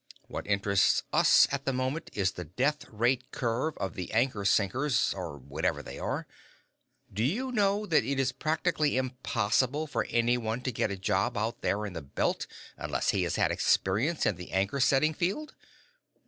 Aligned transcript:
What 0.27 0.47
interests 0.47 1.03
us 1.13 1.47
at 1.51 1.65
the 1.65 1.73
moment 1.73 2.09
is 2.13 2.31
the 2.31 2.43
death 2.45 2.85
rate 2.89 3.29
curve 3.31 3.77
of 3.77 3.93
the 3.93 4.11
anchor 4.13 4.45
sinkers 4.45 5.13
or 5.13 5.37
whatever 5.37 5.83
they 5.83 5.99
are. 5.99 6.25
Did 7.13 7.25
you 7.25 7.51
know 7.51 7.85
that 7.85 8.03
it 8.03 8.19
is 8.19 8.31
practically 8.31 8.97
impossible 8.97 9.85
for 9.85 10.07
anyone 10.09 10.61
to 10.61 10.71
get 10.71 10.89
a 10.89 10.97
job 10.97 11.37
out 11.37 11.61
there 11.61 11.85
in 11.85 11.93
the 11.93 12.01
Belt 12.01 12.47
unless 12.77 13.09
he 13.11 13.21
has 13.25 13.35
had 13.35 13.51
experience 13.51 14.25
in 14.25 14.37
the 14.37 14.53
anchor 14.53 14.79
setting 14.79 15.13
field?" 15.13 15.53